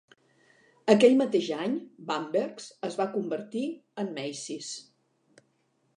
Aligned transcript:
Aquell 0.93 1.17
mateix 1.19 1.49
any, 1.65 1.75
Bamberger's 2.09 2.69
es 2.89 2.99
va 3.03 3.09
convertir 3.19 3.65
en 4.05 4.11
Macy's. 4.19 4.75